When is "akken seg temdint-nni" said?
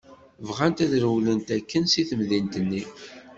1.57-2.83